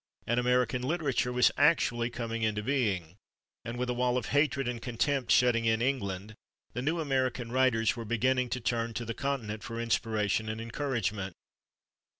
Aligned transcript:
An 0.25 0.39
American 0.39 0.81
literature 0.81 1.31
was 1.31 1.51
actually 1.57 2.09
coming 2.09 2.41
into 2.41 2.63
being, 2.63 3.17
and 3.63 3.77
with 3.77 3.87
a 3.87 3.93
wall 3.93 4.17
of 4.17 4.29
hatred 4.29 4.67
and 4.67 4.81
contempt 4.81 5.29
shutting 5.31 5.65
in 5.65 5.79
England, 5.79 6.33
the 6.73 6.81
new 6.81 6.99
American 6.99 7.51
writers 7.51 7.95
were 7.95 8.03
beginning 8.03 8.49
to 8.49 8.59
turn 8.59 8.95
to 8.95 9.05
the 9.05 9.13
Continent 9.13 9.61
for 9.61 9.79
inspiration 9.79 10.49
and 10.49 10.59
encouragement. 10.59 11.35